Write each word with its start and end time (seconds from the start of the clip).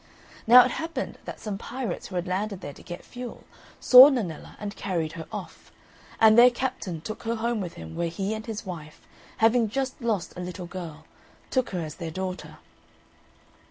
Now 0.47 0.65
it 0.65 0.71
happened 0.71 1.19
that 1.25 1.39
some 1.39 1.59
pirates, 1.59 2.07
who 2.07 2.15
had 2.15 2.27
landed 2.27 2.61
there 2.61 2.73
to 2.73 2.81
get 2.81 3.05
fuel, 3.05 3.43
saw 3.79 4.09
Nennella 4.09 4.55
and 4.59 4.75
carried 4.75 5.11
her 5.11 5.27
off; 5.31 5.71
and 6.19 6.35
their 6.35 6.49
captain 6.49 7.01
took 7.01 7.21
her 7.21 7.35
home 7.35 7.61
with 7.61 7.73
him 7.73 7.93
where 7.93 8.09
he 8.09 8.33
and 8.33 8.43
his 8.47 8.65
wife, 8.65 9.05
having 9.37 9.69
just 9.69 10.01
lost 10.01 10.33
a 10.35 10.39
little 10.41 10.65
girl, 10.65 11.05
took 11.51 11.69
her 11.69 11.81
as 11.81 11.93
their 11.93 12.09
daughter. 12.09 12.57